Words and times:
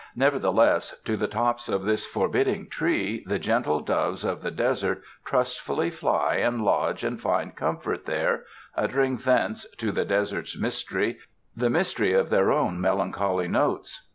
Nevertheless, 0.15 0.99
to 1.05 1.15
the 1.15 1.27
tops 1.27 1.69
of 1.69 1.83
this 1.83 2.07
forbidding 2.07 2.69
tree, 2.71 3.23
the 3.27 3.37
gentle 3.37 3.81
doves 3.81 4.25
of 4.25 4.41
the 4.41 4.49
desert 4.49 5.03
trustfully 5.25 5.91
fly 5.91 6.37
and 6.37 6.63
lodge 6.65 7.03
and 7.03 7.21
find 7.21 7.55
comfort 7.55 8.07
there, 8.07 8.45
uttering 8.75 9.17
thence, 9.17 9.69
to 9.77 9.91
the 9.91 10.03
desert's 10.03 10.57
mystery, 10.57 11.19
the 11.55 11.69
mystery 11.69 12.13
of 12.13 12.31
their 12.31 12.51
own 12.51 12.81
melancholy 12.81 13.47
notes. 13.47 14.07